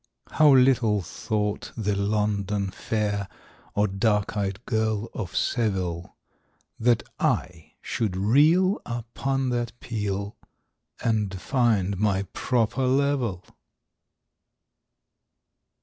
How 0.31 0.55
little 0.55 1.03
thought 1.03 1.71
the 1.77 1.93
London 1.95 2.71
Fair, 2.71 3.27
Or 3.75 3.87
dark 3.87 4.35
eyed 4.35 4.65
Girl 4.65 5.11
of 5.13 5.37
Seville, 5.37 6.17
That 6.79 7.03
I 7.19 7.73
should 7.83 8.17
reel 8.17 8.81
upon 8.83 9.49
that 9.49 9.79
peel, 9.79 10.37
And 11.03 11.39
find 11.39 11.97
my 11.99 12.23
proper 12.33 12.87
level! 12.87 13.45